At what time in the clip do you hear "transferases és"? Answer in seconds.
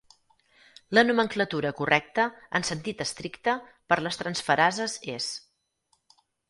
4.25-5.31